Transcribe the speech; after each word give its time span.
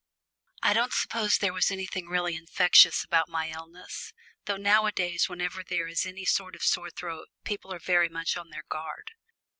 I 0.63 0.73
don't 0.73 0.93
suppose 0.95 1.37
there 1.37 1.53
was 1.53 1.69
anything 1.69 2.07
really 2.07 2.35
infectious 2.35 3.03
about 3.03 3.29
my 3.29 3.51
illness, 3.51 4.15
though 4.45 4.57
nowadays 4.57 5.29
whenever 5.29 5.63
there 5.63 5.87
is 5.87 6.07
any 6.07 6.25
sort 6.25 6.55
of 6.55 6.63
sore 6.63 6.89
throat 6.89 7.27
people 7.43 7.71
are 7.71 7.77
very 7.77 8.09
much 8.09 8.35
on 8.35 8.49
their 8.49 8.63
guard. 8.67 9.11